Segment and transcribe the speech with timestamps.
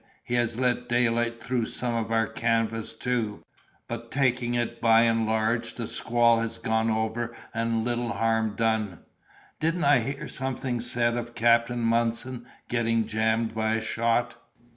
[0.23, 3.43] He has let daylight through some of our canvas too;
[3.87, 9.01] but, taking it by and large, the squall has gone over and little harm done.
[9.59, 14.37] Didn't I hear something said of Captain Munson getting jammed by a shot?"